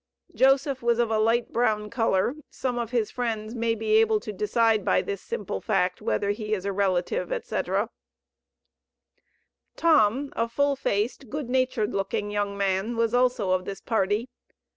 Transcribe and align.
Joseph 0.33 0.81
was 0.81 0.97
of 0.97 1.11
a 1.11 1.19
light 1.19 1.53
brown 1.53 1.91
color, 1.91 2.33
(some 2.49 2.79
of 2.79 2.89
his 2.89 3.11
friends 3.11 3.53
may 3.53 3.75
be 3.75 3.97
able 3.97 4.19
to 4.21 4.33
decide 4.33 4.83
by 4.83 5.03
this 5.03 5.21
simple 5.21 5.61
fact 5.61 6.01
whether 6.01 6.31
he 6.31 6.55
is 6.55 6.65
a 6.65 6.71
relative, 6.71 7.31
etc.). 7.31 7.87
Tom, 9.75 10.33
a 10.35 10.49
full 10.49 10.75
faced, 10.75 11.29
good 11.29 11.51
natured 11.51 11.93
looking 11.93 12.31
young 12.31 12.57
man, 12.57 12.97
was 12.97 13.13
also 13.13 13.51
of 13.51 13.65
this 13.65 13.79
party. 13.79 14.27